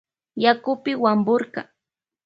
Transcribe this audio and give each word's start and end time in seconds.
Yakupi 0.43 0.91
wapurka. 1.03 1.61